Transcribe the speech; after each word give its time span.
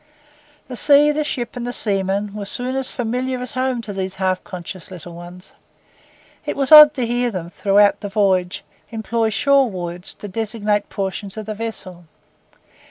The 0.67 0.75
sea, 0.75 1.11
the 1.11 1.23
ship, 1.23 1.55
and 1.55 1.67
the 1.67 1.71
seamen 1.71 2.33
were 2.33 2.47
soon 2.47 2.75
as 2.75 2.89
familiar 2.89 3.39
as 3.39 3.51
home 3.51 3.81
to 3.81 3.93
these 3.93 4.15
half 4.15 4.43
conscious 4.43 4.89
little 4.89 5.13
ones. 5.13 5.53
It 6.43 6.55
was 6.57 6.71
odd 6.71 6.95
to 6.95 7.05
hear 7.05 7.29
them, 7.29 7.51
throughout 7.51 7.99
the 7.99 8.09
voyage, 8.09 8.63
employ 8.89 9.29
shore 9.29 9.69
words 9.69 10.15
to 10.15 10.27
designate 10.27 10.89
portions 10.89 11.37
of 11.37 11.45
the 11.45 11.53
vessel. 11.53 12.05